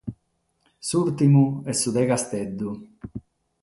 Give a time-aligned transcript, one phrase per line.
[0.87, 2.69] S'ùrtimu est su de Casteddu.